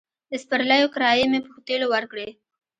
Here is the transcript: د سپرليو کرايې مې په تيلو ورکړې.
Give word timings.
د 0.29 0.31
سپرليو 0.43 0.87
کرايې 0.95 1.25
مې 1.31 1.39
په 1.45 1.51
تيلو 1.67 1.87
ورکړې. 1.93 2.27